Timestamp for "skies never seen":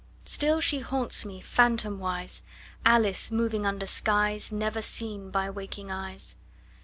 3.85-5.29